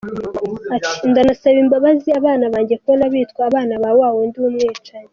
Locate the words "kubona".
2.81-3.05